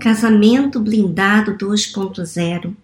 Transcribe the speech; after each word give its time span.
Casamento 0.00 0.80
Blindado 0.80 1.58
2.0, 1.58 2.74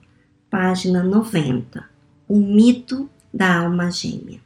página 0.51 1.03
90. 1.03 1.83
O 2.29 2.37
mito 2.39 3.09
da 3.33 3.61
alma 3.61 3.91
gêmea. 3.91 4.39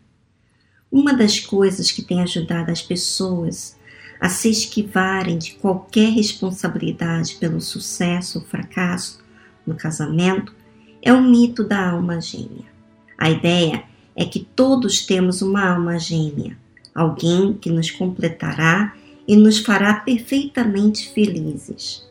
Uma 0.90 1.12
das 1.12 1.40
coisas 1.40 1.90
que 1.90 2.00
tem 2.00 2.22
ajudado 2.22 2.70
as 2.70 2.80
pessoas 2.80 3.76
a 4.20 4.28
se 4.28 4.48
esquivarem 4.48 5.36
de 5.36 5.54
qualquer 5.54 6.12
responsabilidade 6.12 7.34
pelo 7.40 7.60
sucesso 7.60 8.38
ou 8.38 8.44
fracasso 8.44 9.20
no 9.66 9.74
casamento 9.74 10.54
é 11.02 11.12
o 11.12 11.20
mito 11.20 11.64
da 11.64 11.90
alma 11.90 12.20
gêmea. 12.20 12.70
A 13.18 13.28
ideia 13.28 13.82
é 14.14 14.24
que 14.24 14.46
todos 14.54 15.04
temos 15.04 15.42
uma 15.42 15.68
alma 15.70 15.98
gêmea, 15.98 16.56
alguém 16.94 17.52
que 17.52 17.68
nos 17.68 17.90
completará 17.90 18.94
e 19.26 19.34
nos 19.34 19.58
fará 19.58 19.94
perfeitamente 19.94 21.12
felizes. 21.12 22.08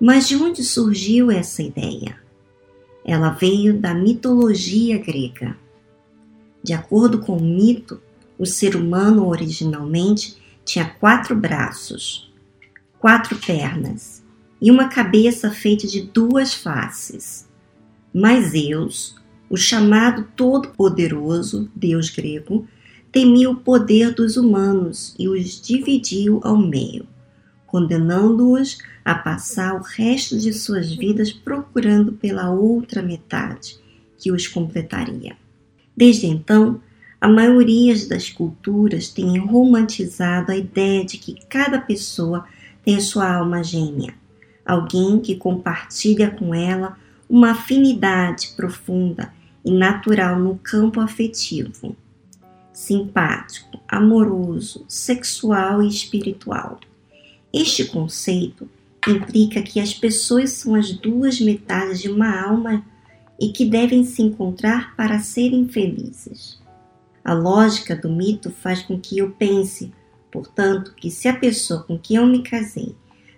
Mas 0.00 0.26
de 0.26 0.34
onde 0.34 0.64
surgiu 0.64 1.30
essa 1.30 1.62
ideia? 1.62 2.18
Ela 3.04 3.30
veio 3.30 3.78
da 3.78 3.92
mitologia 3.92 4.96
grega. 4.96 5.54
De 6.62 6.72
acordo 6.72 7.18
com 7.18 7.36
o 7.36 7.42
mito, 7.42 8.00
o 8.38 8.46
ser 8.46 8.76
humano 8.76 9.28
originalmente 9.28 10.38
tinha 10.64 10.86
quatro 10.86 11.36
braços, 11.36 12.32
quatro 12.98 13.36
pernas 13.36 14.24
e 14.58 14.70
uma 14.70 14.88
cabeça 14.88 15.50
feita 15.50 15.86
de 15.86 16.00
duas 16.00 16.54
faces. 16.54 17.46
Mas 18.12 18.52
Zeus, 18.52 19.16
o 19.50 19.56
chamado 19.56 20.26
Todo-Poderoso, 20.34 21.70
Deus 21.76 22.08
grego, 22.08 22.66
temia 23.12 23.50
o 23.50 23.56
poder 23.56 24.14
dos 24.14 24.38
humanos 24.38 25.14
e 25.18 25.28
os 25.28 25.60
dividiu 25.60 26.40
ao 26.42 26.56
meio 26.56 27.06
condenando-os 27.70 28.78
a 29.10 29.14
passar 29.16 29.74
o 29.74 29.82
resto 29.82 30.38
de 30.38 30.52
suas 30.52 30.92
vidas 30.92 31.32
procurando 31.32 32.12
pela 32.12 32.48
outra 32.48 33.02
metade 33.02 33.76
que 34.16 34.30
os 34.30 34.46
completaria. 34.46 35.36
Desde 35.96 36.28
então, 36.28 36.80
a 37.20 37.26
maioria 37.26 37.92
das 38.06 38.30
culturas 38.30 39.08
tem 39.08 39.36
romantizado 39.36 40.52
a 40.52 40.56
ideia 40.56 41.04
de 41.04 41.18
que 41.18 41.44
cada 41.48 41.80
pessoa 41.80 42.46
tem 42.84 43.00
sua 43.00 43.34
alma 43.34 43.64
gêmea, 43.64 44.14
alguém 44.64 45.18
que 45.18 45.34
compartilha 45.34 46.30
com 46.30 46.54
ela 46.54 46.96
uma 47.28 47.50
afinidade 47.50 48.52
profunda 48.56 49.32
e 49.64 49.72
natural 49.72 50.38
no 50.38 50.56
campo 50.56 51.00
afetivo, 51.00 51.96
simpático, 52.72 53.80
amoroso, 53.88 54.84
sexual 54.86 55.82
e 55.82 55.88
espiritual. 55.88 56.78
Este 57.52 57.84
conceito 57.84 58.68
implica 59.08 59.62
que 59.62 59.80
as 59.80 59.94
pessoas 59.94 60.52
são 60.52 60.74
as 60.74 60.92
duas 60.92 61.40
metades 61.40 62.00
de 62.00 62.08
uma 62.08 62.40
alma 62.40 62.84
e 63.40 63.48
que 63.48 63.64
devem 63.64 64.04
se 64.04 64.22
encontrar 64.22 64.94
para 64.96 65.20
serem 65.20 65.68
felizes. 65.68 66.60
A 67.24 67.32
lógica 67.32 67.96
do 67.96 68.10
mito 68.10 68.50
faz 68.50 68.82
com 68.82 68.98
que 68.98 69.18
eu 69.18 69.30
pense, 69.30 69.92
portanto, 70.30 70.94
que 70.94 71.10
se 71.10 71.28
a 71.28 71.36
pessoa 71.36 71.82
com 71.82 71.98
quem 71.98 72.16
eu 72.16 72.26
me 72.26 72.42
casei 72.42 72.94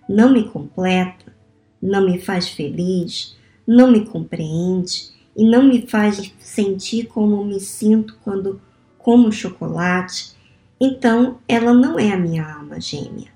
não 0.08 0.32
me 0.32 0.44
completa, 0.48 1.32
não 1.80 2.04
me 2.04 2.18
faz 2.18 2.48
feliz, 2.48 3.36
não 3.66 3.90
me 3.90 4.04
compreende 4.04 5.10
e 5.36 5.44
não 5.44 5.62
me 5.62 5.86
faz 5.86 6.32
sentir 6.38 7.06
como 7.06 7.44
me 7.44 7.60
sinto 7.60 8.18
quando 8.22 8.60
como 8.98 9.32
chocolate, 9.32 10.32
então 10.80 11.38
ela 11.48 11.72
não 11.72 11.98
é 11.98 12.12
a 12.12 12.16
minha 12.16 12.44
alma 12.44 12.80
gêmea. 12.80 13.32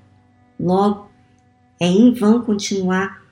Logo, 0.59 1.06
é 1.81 1.87
em 1.87 2.13
vão 2.13 2.43
continuar 2.43 3.23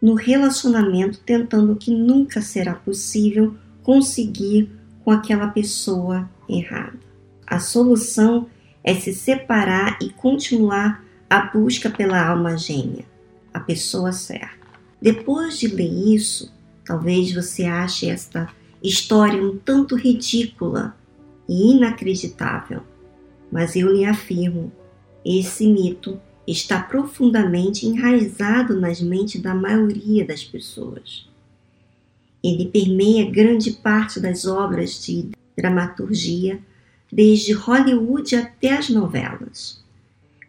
no 0.00 0.14
relacionamento 0.14 1.20
tentando 1.20 1.76
que 1.76 1.90
nunca 1.90 2.42
será 2.42 2.74
possível 2.74 3.54
conseguir 3.82 4.70
com 5.02 5.10
aquela 5.10 5.48
pessoa 5.48 6.28
errada. 6.48 6.98
A 7.46 7.58
solução 7.58 8.46
é 8.82 8.94
se 8.94 9.14
separar 9.14 9.98
e 10.02 10.10
continuar 10.10 11.04
a 11.28 11.40
busca 11.40 11.88
pela 11.88 12.26
alma 12.26 12.56
gêmea, 12.56 13.04
a 13.52 13.60
pessoa 13.60 14.12
certa. 14.12 14.64
Depois 15.00 15.58
de 15.58 15.68
ler 15.68 16.14
isso, 16.14 16.52
talvez 16.84 17.32
você 17.32 17.64
ache 17.64 18.08
esta 18.08 18.48
história 18.82 19.42
um 19.42 19.56
tanto 19.56 19.96
ridícula 19.96 20.94
e 21.48 21.72
inacreditável, 21.72 22.82
mas 23.50 23.74
eu 23.76 23.90
lhe 23.90 24.04
afirmo: 24.04 24.70
esse 25.24 25.66
mito 25.66 26.20
está 26.46 26.80
profundamente 26.80 27.86
enraizado 27.86 28.78
nas 28.78 29.00
mentes 29.00 29.40
da 29.40 29.54
maioria 29.54 30.24
das 30.24 30.44
pessoas. 30.44 31.28
Ele 32.42 32.66
permeia 32.66 33.30
grande 33.30 33.72
parte 33.72 34.20
das 34.20 34.44
obras 34.44 35.02
de 35.04 35.30
dramaturgia, 35.56 36.60
desde 37.10 37.52
Hollywood 37.52 38.36
até 38.36 38.76
as 38.76 38.90
novelas, 38.90 39.82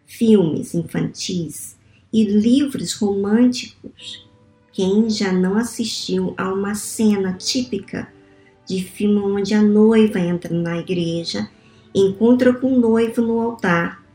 filmes 0.04 0.74
infantis 0.74 1.76
e 2.12 2.24
livros 2.24 2.92
românticos. 2.94 4.26
Quem 4.72 5.08
já 5.08 5.32
não 5.32 5.56
assistiu 5.56 6.34
a 6.36 6.52
uma 6.52 6.74
cena 6.74 7.32
típica 7.32 8.12
de 8.66 8.82
filme 8.82 9.20
onde 9.20 9.54
a 9.54 9.62
noiva 9.62 10.18
entra 10.18 10.52
na 10.52 10.78
igreja, 10.78 11.48
encontra 11.94 12.52
com 12.52 12.74
o 12.74 12.78
noivo 12.78 13.22
no 13.22 13.40
altar 13.40 14.05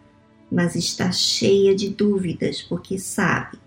mas 0.52 0.76
está 0.76 1.12
cheia 1.12 1.74
de 1.74 1.90
dúvidas 1.90 2.62
porque 2.62 3.00
sabe 3.00 3.58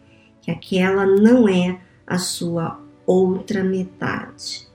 que 0.42 0.50
aquela 0.50 1.06
não 1.06 1.48
é 1.48 1.80
a 2.06 2.18
sua 2.18 2.78
outra 3.06 3.64
metade. 3.64 4.68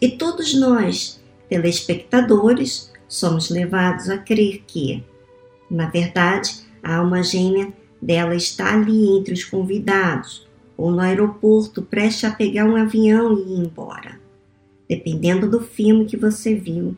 E 0.00 0.10
todos 0.10 0.54
nós, 0.54 1.20
telespectadores, 1.48 2.92
somos 3.08 3.48
levados 3.48 4.10
a 4.10 4.18
crer 4.18 4.62
que, 4.66 5.02
na 5.70 5.88
verdade, 5.88 6.66
a 6.82 6.96
alma 6.96 7.22
gêmea 7.22 7.72
dela 8.00 8.34
está 8.36 8.74
ali 8.74 9.16
entre 9.16 9.32
os 9.32 9.42
convidados 9.42 10.46
ou 10.76 10.92
no 10.92 11.00
aeroporto 11.00 11.82
prestes 11.82 12.30
a 12.30 12.34
pegar 12.34 12.66
um 12.66 12.76
avião 12.76 13.36
e 13.36 13.54
ir 13.54 13.66
embora, 13.66 14.20
dependendo 14.88 15.50
do 15.50 15.60
filme 15.60 16.04
que 16.04 16.16
você 16.16 16.54
viu 16.54 16.96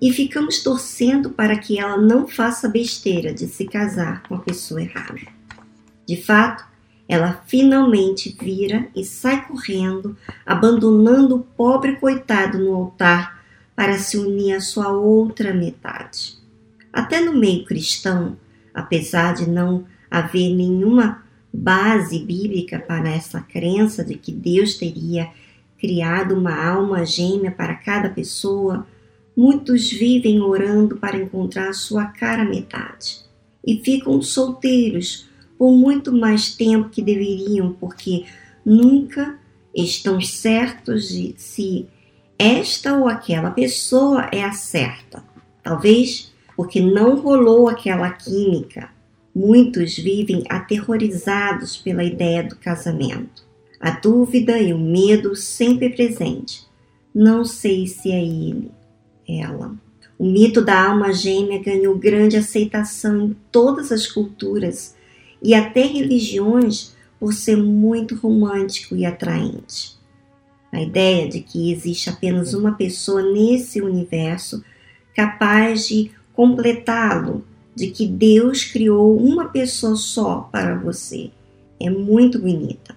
e 0.00 0.12
ficamos 0.12 0.62
torcendo 0.62 1.30
para 1.30 1.56
que 1.58 1.78
ela 1.78 1.96
não 1.96 2.28
faça 2.28 2.68
besteira 2.68 3.32
de 3.32 3.46
se 3.46 3.64
casar 3.64 4.22
com 4.24 4.34
a 4.34 4.40
pessoa 4.40 4.82
errada. 4.82 5.20
De 6.06 6.20
fato, 6.20 6.64
ela 7.08 7.42
finalmente 7.46 8.36
vira 8.40 8.88
e 8.94 9.04
sai 9.04 9.46
correndo, 9.46 10.16
abandonando 10.44 11.36
o 11.36 11.42
pobre 11.42 11.96
coitado 11.96 12.58
no 12.58 12.74
altar 12.74 13.44
para 13.74 13.98
se 13.98 14.16
unir 14.16 14.54
à 14.54 14.60
sua 14.60 14.90
outra 14.92 15.54
metade. 15.54 16.36
Até 16.92 17.20
no 17.20 17.34
meio 17.34 17.64
cristão, 17.64 18.36
apesar 18.74 19.34
de 19.34 19.48
não 19.48 19.84
haver 20.10 20.54
nenhuma 20.54 21.22
base 21.52 22.18
bíblica 22.18 22.78
para 22.78 23.08
essa 23.08 23.40
crença 23.40 24.04
de 24.04 24.14
que 24.14 24.32
Deus 24.32 24.74
teria 24.74 25.30
criado 25.78 26.34
uma 26.34 26.54
alma 26.54 27.04
gêmea 27.04 27.50
para 27.50 27.74
cada 27.74 28.08
pessoa, 28.08 28.86
Muitos 29.36 29.90
vivem 29.90 30.40
orando 30.40 30.96
para 30.96 31.18
encontrar 31.18 31.74
sua 31.74 32.06
cara 32.06 32.42
metade 32.42 33.18
e 33.66 33.76
ficam 33.84 34.22
solteiros 34.22 35.28
por 35.58 35.72
muito 35.72 36.10
mais 36.10 36.54
tempo 36.54 36.88
que 36.88 37.02
deveriam, 37.02 37.74
porque 37.74 38.24
nunca 38.64 39.38
estão 39.74 40.20
certos 40.22 41.08
de 41.08 41.34
se 41.36 41.86
esta 42.38 42.96
ou 42.96 43.08
aquela 43.08 43.50
pessoa 43.50 44.28
é 44.32 44.42
a 44.42 44.52
certa. 44.52 45.22
Talvez 45.62 46.32
porque 46.56 46.80
não 46.80 47.20
rolou 47.20 47.68
aquela 47.68 48.10
química. 48.10 48.88
Muitos 49.34 49.96
vivem 49.96 50.44
aterrorizados 50.48 51.76
pela 51.76 52.02
ideia 52.02 52.42
do 52.42 52.56
casamento. 52.56 53.44
A 53.78 53.90
dúvida 53.90 54.58
e 54.58 54.72
o 54.72 54.78
medo 54.78 55.36
sempre 55.36 55.90
presente. 55.90 56.64
Não 57.14 57.44
sei 57.44 57.86
se 57.86 58.10
é 58.10 58.22
ele 58.22 58.70
ela. 59.28 59.74
O 60.18 60.24
mito 60.24 60.64
da 60.64 60.88
alma 60.88 61.12
gêmea 61.12 61.62
ganhou 61.62 61.96
grande 61.96 62.36
aceitação 62.36 63.20
em 63.20 63.36
todas 63.52 63.92
as 63.92 64.06
culturas 64.06 64.96
e 65.42 65.54
até 65.54 65.82
religiões 65.82 66.94
por 67.20 67.34
ser 67.34 67.56
muito 67.56 68.14
romântico 68.14 68.96
e 68.96 69.04
atraente. 69.04 69.96
A 70.72 70.80
ideia 70.80 71.28
de 71.28 71.40
que 71.40 71.70
existe 71.70 72.08
apenas 72.10 72.54
uma 72.54 72.72
pessoa 72.72 73.22
nesse 73.22 73.80
universo 73.80 74.64
capaz 75.14 75.86
de 75.88 76.10
completá-lo, 76.32 77.44
de 77.74 77.88
que 77.88 78.06
Deus 78.06 78.64
criou 78.64 79.16
uma 79.18 79.46
pessoa 79.46 79.96
só 79.96 80.48
para 80.52 80.74
você, 80.76 81.30
é 81.80 81.90
muito 81.90 82.38
bonita. 82.38 82.96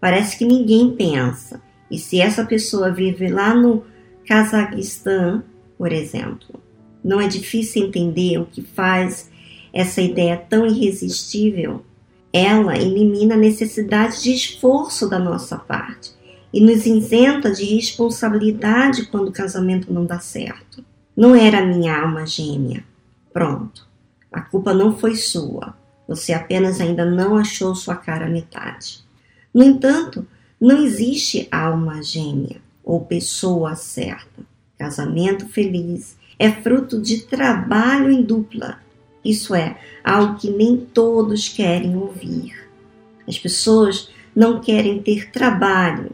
Parece 0.00 0.36
que 0.36 0.44
ninguém 0.44 0.92
pensa. 0.96 1.60
E 1.90 1.98
se 1.98 2.20
essa 2.20 2.44
pessoa 2.44 2.90
vive 2.90 3.28
lá 3.28 3.54
no 3.54 3.84
Cazaquistão, 4.26 5.44
por 5.82 5.90
exemplo. 5.92 6.62
Não 7.02 7.20
é 7.20 7.26
difícil 7.26 7.84
entender 7.84 8.38
o 8.38 8.46
que 8.46 8.62
faz 8.62 9.28
essa 9.72 10.00
ideia 10.00 10.36
tão 10.36 10.64
irresistível. 10.64 11.84
Ela 12.32 12.78
elimina 12.78 13.34
a 13.34 13.36
necessidade 13.36 14.22
de 14.22 14.32
esforço 14.32 15.10
da 15.10 15.18
nossa 15.18 15.58
parte 15.58 16.12
e 16.54 16.60
nos 16.60 16.86
isenta 16.86 17.50
de 17.50 17.64
responsabilidade 17.64 19.06
quando 19.06 19.26
o 19.26 19.32
casamento 19.32 19.92
não 19.92 20.06
dá 20.06 20.20
certo. 20.20 20.84
Não 21.16 21.34
era 21.34 21.66
minha 21.66 22.00
alma 22.00 22.24
gêmea. 22.24 22.84
Pronto. 23.32 23.84
A 24.30 24.40
culpa 24.40 24.72
não 24.72 24.96
foi 24.96 25.16
sua. 25.16 25.76
Você 26.06 26.32
apenas 26.32 26.80
ainda 26.80 27.04
não 27.04 27.36
achou 27.36 27.74
sua 27.74 27.96
cara 27.96 28.28
metade. 28.28 29.00
No 29.52 29.64
entanto, 29.64 30.24
não 30.60 30.80
existe 30.80 31.48
alma 31.50 32.00
gêmea 32.04 32.62
ou 32.84 33.00
pessoa 33.00 33.74
certa. 33.74 34.51
Casamento 34.82 35.46
feliz 35.46 36.16
é 36.36 36.50
fruto 36.50 37.00
de 37.00 37.22
trabalho 37.22 38.10
em 38.10 38.20
dupla. 38.20 38.80
Isso 39.24 39.54
é 39.54 39.78
algo 40.02 40.36
que 40.40 40.50
nem 40.50 40.76
todos 40.76 41.48
querem 41.48 41.96
ouvir. 41.96 42.68
As 43.28 43.38
pessoas 43.38 44.10
não 44.34 44.60
querem 44.60 45.00
ter 45.00 45.30
trabalho, 45.30 46.10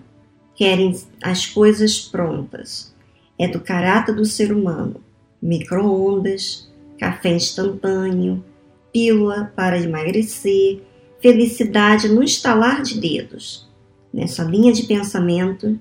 querem 0.54 0.94
as 1.22 1.46
coisas 1.46 1.98
prontas. 1.98 2.94
É 3.38 3.48
do 3.48 3.58
caráter 3.58 4.14
do 4.14 4.26
ser 4.26 4.52
humano. 4.52 5.00
Micro-ondas, 5.40 6.70
café 6.98 7.30
instantâneo, 7.30 8.44
pílula 8.92 9.50
para 9.56 9.80
emagrecer, 9.80 10.82
felicidade 11.22 12.06
no 12.06 12.22
estalar 12.22 12.82
de 12.82 13.00
dedos. 13.00 13.66
Nessa 14.12 14.44
linha 14.44 14.74
de 14.74 14.82
pensamento, 14.82 15.80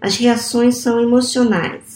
as 0.00 0.16
reações 0.16 0.76
são 0.76 1.00
emocionais, 1.00 1.87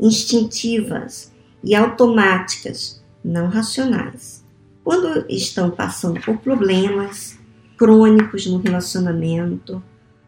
instintivas 0.00 1.32
e 1.62 1.74
automáticas, 1.74 3.02
não 3.24 3.48
racionais. 3.48 4.44
Quando 4.84 5.26
estão 5.28 5.70
passando 5.70 6.20
por 6.20 6.38
problemas 6.38 7.38
crônicos 7.76 8.46
no 8.46 8.58
relacionamento, 8.58 9.82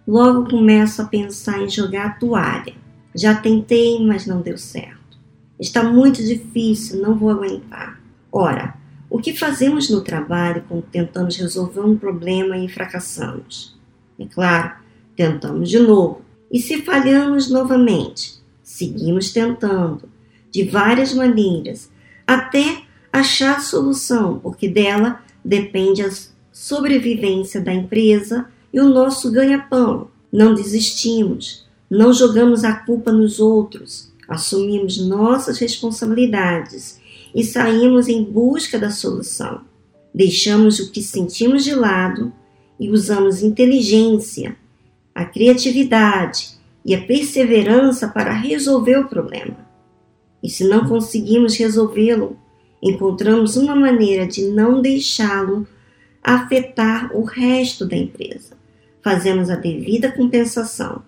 logo 0.07 0.49
começam 0.51 1.05
a 1.05 1.09
pensar 1.09 1.61
em 1.63 1.69
jogar 1.69 2.07
a 2.07 2.11
toalha. 2.11 2.75
Já 3.15 3.35
tentei, 3.35 4.05
mas 4.05 4.27
não 4.27 4.41
deu 4.41 4.59
certo. 4.59 5.19
Está 5.59 5.83
muito 5.83 6.23
difícil, 6.23 7.01
não 7.03 7.19
vou 7.19 7.31
aguentar. 7.31 8.01
Ora, 8.31 8.75
o 9.09 9.19
que 9.19 9.37
fazemos 9.37 9.91
no 9.91 10.01
trabalho 10.03 10.65
quando 10.69 10.83
tentamos 10.83 11.37
resolver 11.37 11.81
um 11.81 11.97
problema 11.97 12.57
e 12.57 12.69
fracassamos? 12.69 13.77
É 14.19 14.25
claro, 14.27 14.73
tentamos 15.17 15.69
de 15.69 15.79
novo. 15.81 16.23
E 16.51 16.61
se 16.61 16.83
falhamos 16.83 17.51
novamente, 17.51 18.40
seguimos 18.81 19.31
tentando, 19.31 20.09
de 20.51 20.65
várias 20.65 21.13
maneiras, 21.13 21.91
até 22.27 22.83
achar 23.13 23.59
a 23.59 23.61
solução, 23.61 24.39
porque 24.39 24.69
dela 24.69 25.23
depende 25.45 26.03
a 26.03 26.11
sobrevivência 26.51 27.61
da 27.61 27.75
empresa 27.75 28.47
e 28.73 28.81
o 28.81 28.89
nosso 28.89 29.31
ganha-pão. 29.31 30.09
Não 30.33 30.55
desistimos, 30.55 31.69
não 31.91 32.11
jogamos 32.13 32.65
a 32.65 32.73
culpa 32.73 33.13
nos 33.13 33.39
outros, 33.39 34.11
assumimos 34.27 34.97
nossas 35.07 35.59
responsabilidades 35.59 36.99
e 37.35 37.45
saímos 37.45 38.09
em 38.09 38.25
busca 38.25 38.79
da 38.79 38.91
solução. 38.91 39.61
Deixamos 40.15 40.79
o 40.79 40.91
que 40.91 41.03
sentimos 41.03 41.65
de 41.65 41.75
lado 41.75 42.33
e 42.79 42.89
usamos 42.89 43.43
inteligência, 43.43 44.57
a 45.15 45.27
criatividade 45.27 46.60
e 46.85 46.95
a 46.95 47.01
perseverança 47.03 48.09
para 48.09 48.33
resolver 48.33 48.99
o 48.99 49.09
problema. 49.09 49.57
E 50.43 50.49
se 50.49 50.65
não 50.65 50.89
conseguimos 50.89 51.57
resolvê-lo, 51.57 52.39
encontramos 52.83 53.57
uma 53.57 53.77
maneira 53.77 54.27
de 54.27 54.47
não 54.49 54.81
deixá-lo 54.81 55.67
afetar 56.23 57.15
o 57.15 57.23
resto 57.23 57.87
da 57.87 57.97
empresa. 57.97 58.57
Fazemos 59.03 59.51
a 59.51 59.57
devida 59.57 60.13
compensação, 60.13 61.03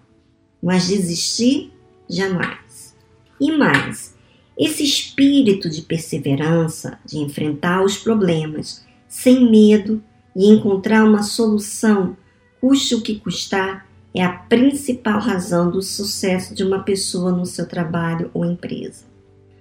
mas 0.62 0.88
desistir 0.88 1.72
jamais. 2.08 2.94
E 3.40 3.50
mais, 3.50 4.14
esse 4.58 4.84
espírito 4.84 5.68
de 5.68 5.82
perseverança, 5.82 6.98
de 7.04 7.18
enfrentar 7.18 7.82
os 7.82 7.96
problemas 7.96 8.84
sem 9.08 9.50
medo 9.50 10.02
e 10.34 10.48
encontrar 10.48 11.04
uma 11.04 11.22
solução, 11.22 12.16
custe 12.60 12.94
o 12.94 13.02
que 13.02 13.18
custar, 13.18 13.86
é 14.14 14.22
a 14.22 14.32
principal 14.32 15.20
razão 15.20 15.70
do 15.70 15.80
sucesso 15.80 16.54
de 16.54 16.62
uma 16.62 16.82
pessoa 16.82 17.32
no 17.32 17.46
seu 17.46 17.66
trabalho 17.66 18.30
ou 18.34 18.44
empresa. 18.44 19.04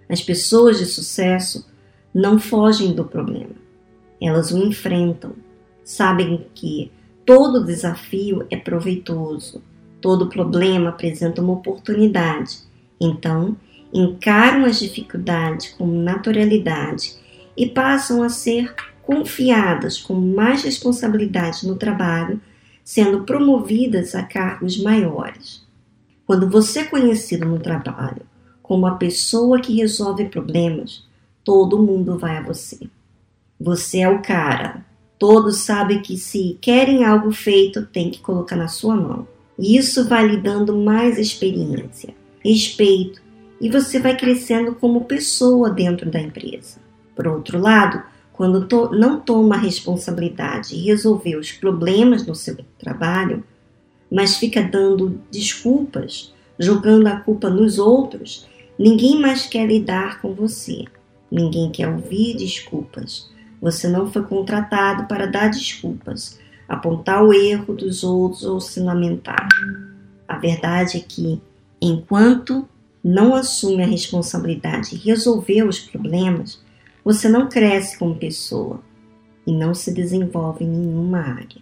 As 0.09 0.21
pessoas 0.21 0.77
de 0.77 0.86
sucesso 0.86 1.65
não 2.13 2.38
fogem 2.38 2.94
do 2.94 3.06
problema, 3.06 3.56
elas 4.21 4.51
o 4.51 4.57
enfrentam, 4.57 5.33
sabem 5.83 6.45
que 6.53 6.92
todo 7.25 7.63
desafio 7.63 8.45
é 8.50 8.57
proveitoso, 8.57 9.63
todo 10.01 10.27
problema 10.27 10.89
apresenta 10.89 11.42
uma 11.42 11.53
oportunidade, 11.53 12.57
então 13.00 13.56
encaram 13.94 14.65
as 14.65 14.80
dificuldades 14.80 15.69
com 15.69 15.86
naturalidade 15.88 17.15
e 17.56 17.68
passam 17.68 18.24
a 18.24 18.30
ser 18.30 18.74
confiadas 19.01 19.98
com 19.98 20.13
mais 20.13 20.63
responsabilidade 20.63 21.68
no 21.68 21.75
trabalho, 21.75 22.39
sendo 22.83 23.24
promovidas 23.24 24.16
a 24.16 24.24
cargos 24.24 24.81
maiores. 24.81 25.66
Quando 26.25 26.50
você 26.50 26.80
é 26.80 26.83
conhecido 26.86 27.45
no 27.45 27.60
trabalho 27.60 28.22
como 28.62 28.86
a 28.86 28.95
pessoa 28.95 29.60
que 29.60 29.75
resolve 29.75 30.25
problemas, 30.25 31.06
todo 31.44 31.81
mundo 31.81 32.18
vai 32.18 32.38
a 32.38 32.42
você. 32.42 32.80
Você 33.60 34.00
é 34.00 34.10
o 34.10 34.22
cara. 34.22 34.86
Todos 35.19 35.57
sabem 35.57 36.01
que 36.01 36.18
se 36.18 36.57
querem 36.62 37.04
algo 37.04 37.31
feito, 37.31 37.86
tem 37.86 38.10
que 38.10 38.19
colocar 38.19 38.56
na 38.56 38.68
sua 38.68 38.95
mão. 38.95 39.27
E 39.60 39.77
isso 39.77 40.07
vai 40.07 40.25
lhe 40.25 40.38
dando 40.38 40.75
mais 40.77 41.19
experiência, 41.19 42.16
respeito 42.44 43.22
e 43.62 43.69
você 43.69 44.00
vai 44.00 44.18
crescendo 44.18 44.74
como 44.74 45.06
pessoa 45.06 45.69
dentro 45.69 46.10
da 46.10 46.19
empresa. 46.19 46.80
Por 47.16 47.27
outro 47.27 47.60
lado, 47.60 48.01
quando 48.41 48.65
to 48.65 48.89
não 48.89 49.19
toma 49.19 49.53
a 49.53 49.59
responsabilidade 49.59 50.73
e 50.73 50.85
resolver 50.85 51.35
os 51.35 51.51
problemas 51.51 52.25
no 52.25 52.33
seu 52.33 52.57
trabalho, 52.79 53.43
mas 54.11 54.38
fica 54.38 54.63
dando 54.63 55.21
desculpas, 55.29 56.33
jogando 56.57 57.05
a 57.05 57.17
culpa 57.17 57.51
nos 57.51 57.77
outros, 57.77 58.47
ninguém 58.79 59.19
mais 59.19 59.45
quer 59.45 59.67
lidar 59.67 60.19
com 60.23 60.33
você. 60.33 60.85
Ninguém 61.31 61.69
quer 61.69 61.88
ouvir 61.88 62.35
desculpas. 62.35 63.29
Você 63.61 63.88
não 63.88 64.11
foi 64.11 64.23
contratado 64.23 65.05
para 65.05 65.27
dar 65.27 65.51
desculpas, 65.51 66.39
apontar 66.67 67.24
o 67.24 67.31
erro 67.31 67.75
dos 67.75 68.03
outros 68.03 68.43
ou 68.43 68.60
se 68.60 68.79
lamentar. 68.79 69.48
A 70.27 70.39
verdade 70.39 70.98
é 70.98 71.00
que, 71.00 71.39
enquanto 71.79 72.67
não 73.03 73.36
assume 73.36 73.83
a 73.83 73.88
responsabilidade 73.88 74.89
de 74.89 74.95
resolver 74.95 75.62
os 75.62 75.77
problemas, 75.77 76.60
você 77.03 77.27
não 77.27 77.50
cresce 77.50 77.98
como 77.98 78.15
pessoa 78.15 78.81
e 79.46 79.51
não 79.51 79.74
se 79.74 79.93
desenvolve 79.93 80.63
em 80.63 80.70
nenhuma 80.70 81.20
área. 81.20 81.62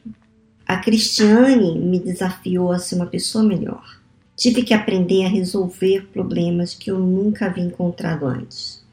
A 0.65 0.77
Cristiane 0.77 1.77
me 1.79 1.99
desafiou 1.99 2.71
a 2.71 2.79
ser 2.79 2.95
uma 2.95 3.05
pessoa 3.05 3.43
melhor. 3.43 3.99
Tive 4.35 4.63
que 4.63 4.73
aprender 4.73 5.25
a 5.25 5.29
resolver 5.29 6.07
problemas 6.13 6.73
que 6.73 6.91
eu 6.91 6.99
nunca 6.99 7.47
havia 7.47 7.63
encontrado 7.63 8.25
antes. 8.25 8.85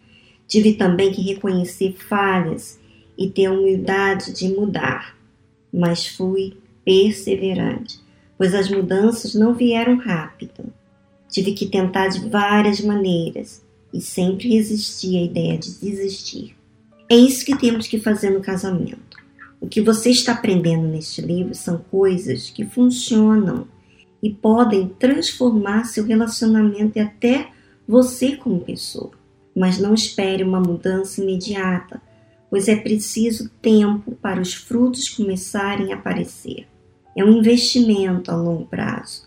Tive 0.48 0.74
também 0.74 1.12
que 1.12 1.22
reconhecer 1.22 1.92
falhas 1.92 2.78
e 3.18 3.28
ter 3.28 3.46
a 3.46 3.52
humildade 3.52 4.32
de 4.32 4.48
mudar, 4.48 5.16
mas 5.72 6.06
fui 6.06 6.56
perseverante, 6.84 8.00
pois 8.38 8.54
as 8.54 8.70
mudanças 8.70 9.34
não 9.34 9.54
vieram 9.54 9.96
rápido 9.96 10.72
Tive 11.36 11.52
que 11.52 11.66
tentar 11.66 12.08
de 12.08 12.28
várias 12.28 12.80
maneiras 12.80 13.62
e 13.96 14.00
sempre 14.00 14.48
resisti 14.48 15.16
à 15.16 15.22
ideia 15.22 15.58
de 15.58 15.78
desistir. 15.78 16.56
É 17.08 17.16
isso 17.16 17.44
que 17.44 17.56
temos 17.56 17.86
que 17.86 17.98
fazer 17.98 18.30
no 18.30 18.40
casamento. 18.40 19.16
O 19.60 19.68
que 19.68 19.80
você 19.80 20.10
está 20.10 20.32
aprendendo 20.32 20.86
neste 20.86 21.22
livro 21.22 21.54
são 21.54 21.78
coisas 21.90 22.50
que 22.50 22.64
funcionam 22.64 23.66
e 24.22 24.30
podem 24.30 24.88
transformar 24.88 25.84
seu 25.84 26.04
relacionamento 26.04 26.98
e 26.98 27.00
até 27.00 27.48
você 27.86 28.36
como 28.36 28.60
pessoa. 28.60 29.12
Mas 29.54 29.78
não 29.78 29.94
espere 29.94 30.42
uma 30.42 30.60
mudança 30.60 31.22
imediata, 31.22 32.02
pois 32.50 32.68
é 32.68 32.76
preciso 32.76 33.50
tempo 33.62 34.12
para 34.20 34.40
os 34.40 34.52
frutos 34.52 35.08
começarem 35.08 35.92
a 35.92 35.96
aparecer. 35.96 36.66
É 37.16 37.24
um 37.24 37.38
investimento 37.38 38.30
a 38.30 38.36
longo 38.36 38.66
prazo 38.66 39.26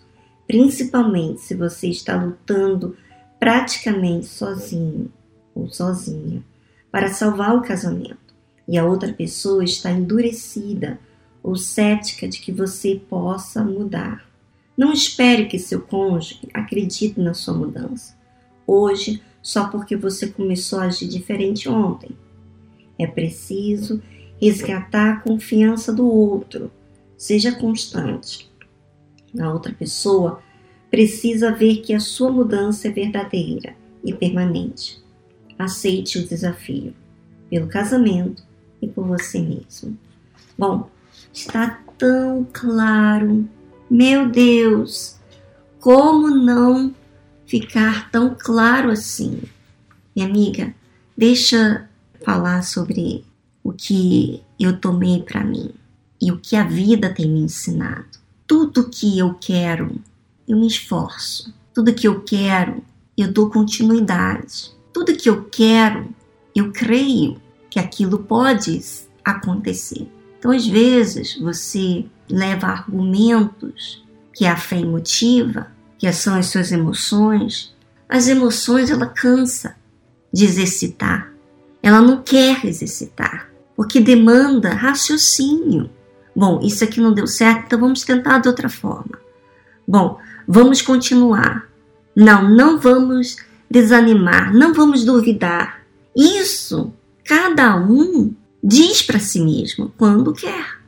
principalmente 0.50 1.42
se 1.42 1.54
você 1.54 1.90
está 1.90 2.16
lutando 2.16 2.98
praticamente 3.40 4.26
sozinho 4.26 5.12
ou 5.56 5.70
sozinha 5.70 6.44
para 6.92 7.14
salvar 7.14 7.56
o 7.56 7.62
casamento 7.62 8.36
e 8.68 8.78
a 8.78 8.86
outra 8.86 9.14
pessoa 9.14 9.64
está 9.64 9.92
endurecida 9.92 11.00
ou 11.42 11.56
cética 11.56 12.28
de 12.28 12.40
que 12.40 12.52
você 12.52 13.02
possa 13.10 13.64
mudar. 13.64 14.28
Não 14.78 14.92
espere 14.92 15.46
que 15.46 15.58
seu 15.58 15.82
cônjuge 15.82 16.42
acredite 16.54 17.20
na 17.20 17.34
sua 17.34 17.54
mudança 17.54 18.20
hoje 18.70 19.22
só 19.42 19.68
porque 19.68 19.96
você 19.96 20.28
começou 20.28 20.80
a 20.80 20.84
agir 20.84 21.08
diferente 21.08 21.68
ontem. 21.68 22.12
É 22.98 23.08
preciso 23.08 24.02
resgatar 24.40 25.14
a 25.14 25.20
confiança 25.22 25.92
do 25.92 26.06
outro. 26.08 26.72
Seja 27.18 27.52
constante. 27.52 28.50
A 29.40 29.52
outra 29.52 29.74
pessoa 29.74 30.42
precisa 30.90 31.52
ver 31.52 31.78
que 31.78 31.94
a 31.94 32.00
sua 32.00 32.32
mudança 32.32 32.88
é 32.88 32.92
verdadeira 32.92 33.76
e 34.04 34.14
permanente. 34.14 35.00
Aceite 35.58 36.20
o 36.20 36.28
desafio 36.28 36.94
pelo 37.50 37.68
casamento 37.68 38.44
e 38.82 38.88
por 38.88 39.06
você 39.06 39.40
mesmo. 39.40 39.98
Bom, 40.58 40.90
está 41.34 41.82
tão 41.98 42.48
claro. 42.52 43.48
Meu 43.90 44.30
Deus, 44.30 45.18
como 45.80 46.30
não 46.30 46.94
ficar 47.46 48.10
tão 48.12 48.36
claro 48.38 48.92
assim? 48.92 49.42
Minha 50.16 50.28
amiga, 50.28 50.76
deixa 51.18 51.88
falar 52.24 52.64
sobre 52.64 53.26
o 53.64 53.72
que 53.72 54.44
eu 54.60 54.80
tomei 54.80 55.22
para 55.22 55.44
mim 55.44 55.72
e 56.22 56.32
o 56.32 56.40
que 56.40 56.56
a 56.56 56.64
vida 56.64 57.14
tem 57.14 57.30
me 57.30 57.42
ensinado. 57.42 58.06
Tudo 58.46 58.90
que 58.90 59.18
eu 59.18 59.34
quero, 59.36 60.02
eu 60.50 60.58
me 60.58 60.68
esforço. 60.68 61.54
Tudo 61.74 61.94
que 61.94 62.08
eu 62.08 62.22
quero, 62.22 62.84
eu 63.16 63.32
dou 63.32 63.52
continuidade. 63.52 64.72
Tudo 64.92 65.16
que 65.16 65.30
eu 65.30 65.46
quero, 65.46 66.10
eu 66.56 66.72
creio 66.72 67.40
que 67.70 67.80
aquilo 67.80 68.20
pode 68.20 68.82
acontecer. 69.24 70.10
Então, 70.40 70.52
às 70.52 70.66
vezes, 70.66 71.38
você 71.40 72.06
leva 72.28 72.68
argumentos 72.68 74.04
que 74.34 74.46
a 74.46 74.58
fé 74.58 74.80
emotiva, 74.80 75.68
que 75.98 76.12
são 76.12 76.36
as 76.36 76.48
suas 76.48 76.72
emoções. 76.72 77.76
As 78.08 78.28
emoções, 78.28 78.90
ela 78.90 79.06
cansa 79.06 79.76
de 80.34 80.46
exercitar. 80.46 81.32
Ela 81.84 82.02
não 82.02 82.24
quer 82.24 82.66
exercitar, 82.66 83.50
porque 83.76 84.00
demanda 84.00 84.74
raciocínio. 84.74 85.90
Bom, 86.36 86.60
isso 86.64 86.84
aqui 86.84 87.00
não 87.00 87.14
deu 87.14 87.28
certo, 87.28 87.66
então 87.68 87.80
vamos 87.80 88.04
tentar 88.04 88.40
de 88.40 88.48
outra 88.48 88.70
forma. 88.70 89.20
Bom, 89.88 90.20
vamos 90.50 90.82
continuar. 90.82 91.70
Não, 92.16 92.50
não 92.50 92.80
vamos 92.80 93.38
desanimar, 93.70 94.52
não 94.52 94.74
vamos 94.74 95.06
duvidar. 95.06 95.82
Isso 96.18 96.92
cada 97.24 97.78
um 97.78 98.34
diz 98.64 99.04
para 99.04 99.20
si 99.20 99.40
mesmo 99.40 99.94
quando 99.96 100.34
quer. 100.34 100.80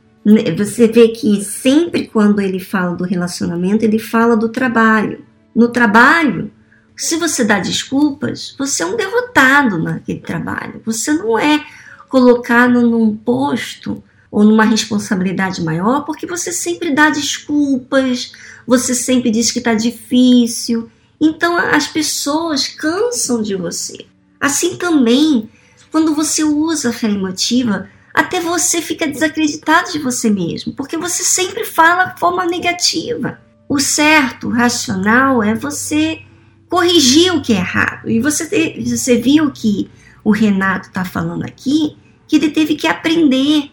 Você 0.58 0.88
vê 0.88 1.08
que 1.08 1.42
sempre 1.44 2.08
quando 2.08 2.40
ele 2.40 2.58
fala 2.58 2.96
do 2.96 3.04
relacionamento, 3.04 3.84
ele 3.84 4.00
fala 4.00 4.36
do 4.36 4.48
trabalho. 4.48 5.24
No 5.54 5.68
trabalho, 5.68 6.50
se 6.96 7.16
você 7.16 7.44
dá 7.44 7.60
desculpas, 7.60 8.54
você 8.58 8.82
é 8.82 8.86
um 8.86 8.96
derrotado 8.96 9.78
naquele 9.78 10.20
trabalho. 10.20 10.82
Você 10.84 11.12
não 11.12 11.38
é 11.38 11.64
colocado 12.08 12.82
num 12.82 13.16
posto 13.16 14.02
ou 14.32 14.42
numa 14.42 14.64
responsabilidade 14.64 15.62
maior 15.62 16.06
porque 16.06 16.26
você 16.26 16.50
sempre 16.50 16.94
dá 16.94 17.10
desculpas, 17.10 18.32
você 18.66 18.94
sempre 18.94 19.30
diz 19.30 19.52
que 19.52 19.58
está 19.58 19.74
difícil. 19.74 20.90
Então 21.20 21.54
as 21.56 21.86
pessoas 21.86 22.66
cansam 22.66 23.42
de 23.42 23.54
você. 23.54 24.06
Assim 24.40 24.76
também, 24.76 25.50
quando 25.90 26.14
você 26.14 26.42
usa 26.42 26.88
a 26.88 26.92
fé 26.92 27.08
emotiva, 27.08 27.90
até 28.14 28.40
você 28.40 28.80
fica 28.80 29.06
desacreditado 29.06 29.92
de 29.92 29.98
você 29.98 30.30
mesmo, 30.30 30.72
porque 30.72 30.96
você 30.96 31.22
sempre 31.22 31.64
fala 31.64 32.06
de 32.06 32.18
forma 32.18 32.46
negativa. 32.46 33.38
O 33.68 33.78
certo, 33.78 34.48
o 34.48 34.50
racional, 34.50 35.42
é 35.42 35.54
você 35.54 36.20
corrigir 36.68 37.34
o 37.34 37.42
que 37.42 37.52
é 37.52 37.56
errado. 37.56 38.08
E 38.08 38.20
você, 38.20 38.74
você 38.80 39.16
viu 39.16 39.50
que 39.50 39.90
o 40.24 40.30
Renato 40.30 40.88
está 40.88 41.04
falando 41.04 41.44
aqui 41.44 41.96
que 42.26 42.36
ele 42.36 42.50
teve 42.50 42.74
que 42.74 42.86
aprender 42.86 43.70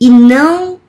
e 0.00 0.08
não 0.08 0.80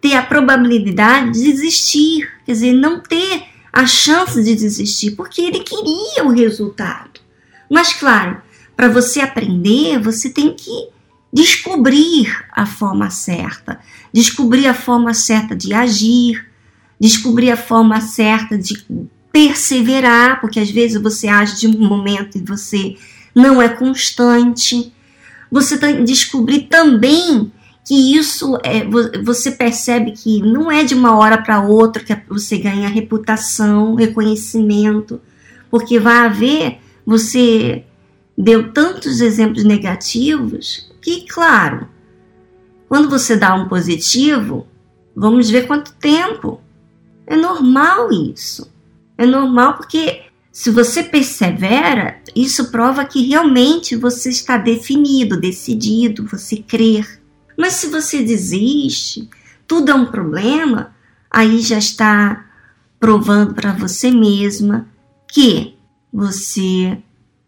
ter 0.00 0.14
a 0.14 0.22
probabilidade 0.22 1.32
de 1.32 1.44
desistir, 1.44 2.28
quer 2.44 2.52
dizer, 2.52 2.72
não 2.72 3.00
ter 3.00 3.44
a 3.72 3.86
chance 3.86 4.42
de 4.42 4.54
desistir, 4.54 5.12
porque 5.12 5.40
ele 5.40 5.60
queria 5.60 6.24
o 6.24 6.30
resultado. 6.30 7.20
Mas, 7.70 7.92
claro, 7.92 8.42
para 8.76 8.88
você 8.88 9.20
aprender, 9.20 9.98
você 9.98 10.28
tem 10.28 10.54
que 10.54 10.88
descobrir 11.32 12.44
a 12.52 12.66
forma 12.66 13.08
certa, 13.10 13.80
descobrir 14.12 14.66
a 14.66 14.74
forma 14.74 15.14
certa 15.14 15.56
de 15.56 15.72
agir, 15.72 16.46
descobrir 17.00 17.50
a 17.50 17.56
forma 17.56 18.00
certa 18.00 18.58
de 18.58 18.84
perseverar, 19.32 20.40
porque 20.40 20.60
às 20.60 20.70
vezes 20.70 21.00
você 21.00 21.26
age 21.26 21.60
de 21.60 21.66
um 21.66 21.88
momento 21.88 22.36
e 22.36 22.42
você 22.42 22.96
não 23.34 23.62
é 23.62 23.68
constante. 23.68 24.92
Você 25.50 25.78
tem 25.78 25.96
que 25.96 26.02
descobrir 26.04 26.62
também 26.62 27.50
que 27.84 28.16
isso 28.16 28.56
é, 28.62 28.84
você 29.22 29.50
percebe 29.50 30.12
que 30.12 30.40
não 30.40 30.70
é 30.70 30.84
de 30.84 30.94
uma 30.94 31.16
hora 31.16 31.42
para 31.42 31.62
outra 31.62 32.02
que 32.02 32.16
você 32.28 32.58
ganha 32.58 32.88
reputação, 32.88 33.94
reconhecimento, 33.94 35.20
porque 35.70 35.98
vai 35.98 36.26
haver, 36.26 36.78
você 37.04 37.84
deu 38.38 38.72
tantos 38.72 39.20
exemplos 39.20 39.64
negativos 39.64 40.90
que, 41.00 41.26
claro, 41.26 41.88
quando 42.88 43.08
você 43.08 43.36
dá 43.36 43.54
um 43.54 43.68
positivo, 43.68 44.66
vamos 45.16 45.50
ver 45.50 45.66
quanto 45.66 45.94
tempo. 45.94 46.60
É 47.26 47.36
normal 47.36 48.12
isso. 48.12 48.70
É 49.16 49.26
normal 49.26 49.76
porque 49.76 50.22
se 50.52 50.70
você 50.70 51.02
persevera, 51.02 52.20
isso 52.36 52.70
prova 52.70 53.04
que 53.04 53.26
realmente 53.26 53.96
você 53.96 54.28
está 54.28 54.58
definido, 54.58 55.40
decidido, 55.40 56.26
você 56.26 56.56
crer. 56.56 57.21
Mas 57.56 57.74
se 57.74 57.88
você 57.88 58.22
desiste, 58.22 59.28
tudo 59.66 59.90
é 59.90 59.94
um 59.94 60.06
problema, 60.06 60.94
aí 61.30 61.60
já 61.60 61.78
está 61.78 62.46
provando 62.98 63.54
para 63.54 63.72
você 63.72 64.10
mesma 64.10 64.86
que 65.26 65.74
você 66.12 66.98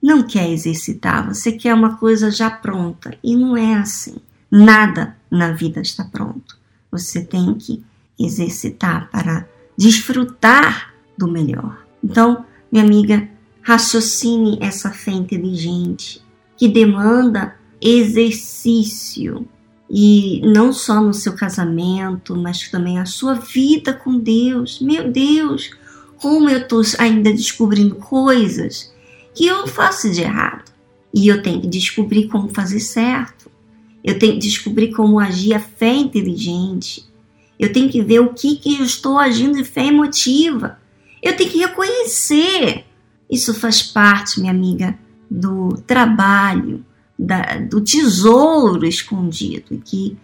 não 0.02 0.22
quer 0.22 0.50
exercitar, 0.50 1.26
você 1.26 1.52
quer 1.52 1.72
uma 1.74 1.96
coisa 1.96 2.30
já 2.30 2.50
pronta. 2.50 3.16
E 3.22 3.36
não 3.36 3.56
é 3.56 3.74
assim. 3.74 4.16
Nada 4.50 5.16
na 5.30 5.52
vida 5.52 5.80
está 5.80 6.04
pronto. 6.04 6.58
Você 6.90 7.24
tem 7.24 7.54
que 7.54 7.84
exercitar 8.18 9.10
para 9.10 9.48
desfrutar 9.76 10.94
do 11.16 11.26
melhor. 11.26 11.84
Então, 12.02 12.44
minha 12.70 12.84
amiga, 12.84 13.28
raciocine 13.62 14.58
essa 14.60 14.90
fé 14.90 15.12
inteligente 15.12 16.22
que 16.56 16.68
demanda 16.68 17.56
exercício 17.80 19.48
e 19.96 20.40
não 20.44 20.72
só 20.72 21.00
no 21.00 21.14
seu 21.14 21.34
casamento, 21.34 22.34
mas 22.34 22.68
também 22.68 22.98
a 22.98 23.06
sua 23.06 23.34
vida 23.34 23.92
com 23.92 24.18
Deus. 24.18 24.80
Meu 24.80 25.08
Deus, 25.08 25.70
como 26.16 26.50
eu 26.50 26.62
estou 26.62 26.82
ainda 26.98 27.32
descobrindo 27.32 27.94
coisas 27.94 28.92
que 29.36 29.46
eu 29.46 29.68
faço 29.68 30.10
de 30.10 30.22
errado 30.22 30.72
e 31.14 31.28
eu 31.28 31.40
tenho 31.40 31.60
que 31.60 31.68
descobrir 31.68 32.26
como 32.26 32.48
fazer 32.48 32.80
certo. 32.80 33.48
Eu 34.02 34.18
tenho 34.18 34.32
que 34.32 34.40
descobrir 34.40 34.92
como 34.92 35.20
agir 35.20 35.54
a 35.54 35.60
fé 35.60 35.94
inteligente. 35.94 37.08
Eu 37.56 37.72
tenho 37.72 37.88
que 37.88 38.02
ver 38.02 38.18
o 38.18 38.34
que, 38.34 38.56
que 38.56 38.80
eu 38.80 38.84
estou 38.84 39.16
agindo 39.16 39.56
de 39.56 39.62
fé 39.62 39.86
emotiva. 39.86 40.76
Eu 41.22 41.36
tenho 41.36 41.50
que 41.50 41.58
reconhecer. 41.58 42.84
Isso 43.30 43.54
faz 43.54 43.80
parte, 43.80 44.40
minha 44.40 44.50
amiga, 44.50 44.98
do 45.30 45.68
trabalho, 45.86 46.84
da, 47.24 47.58
do 47.58 47.80
tesouro 47.80 48.86
escondido 48.86 49.80
que 49.84 50.16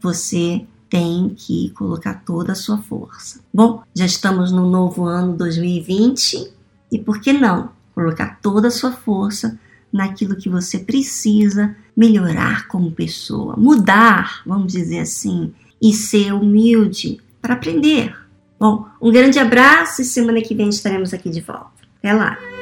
você 0.00 0.64
tem 0.88 1.34
que 1.36 1.70
colocar 1.70 2.22
toda 2.24 2.52
a 2.52 2.56
sua 2.56 2.78
força. 2.78 3.40
Bom, 3.52 3.82
já 3.94 4.06
estamos 4.06 4.50
no 4.50 4.68
novo 4.68 5.04
ano 5.04 5.36
2020 5.36 6.50
e 6.90 6.98
por 6.98 7.20
que 7.20 7.32
não 7.32 7.70
colocar 7.94 8.38
toda 8.40 8.68
a 8.68 8.70
sua 8.70 8.92
força 8.92 9.58
naquilo 9.92 10.36
que 10.36 10.48
você 10.48 10.78
precisa 10.78 11.76
melhorar 11.96 12.68
como 12.68 12.92
pessoa, 12.92 13.56
mudar, 13.56 14.42
vamos 14.46 14.72
dizer 14.72 15.00
assim, 15.00 15.52
e 15.80 15.92
ser 15.92 16.32
humilde 16.32 17.20
para 17.40 17.54
aprender. 17.54 18.14
Bom, 18.58 18.86
um 19.00 19.10
grande 19.10 19.38
abraço 19.38 20.02
e 20.02 20.04
semana 20.04 20.40
que 20.40 20.54
vem 20.54 20.68
estaremos 20.68 21.12
aqui 21.14 21.30
de 21.30 21.40
volta. 21.40 21.70
Até 21.98 22.12
lá! 22.12 22.57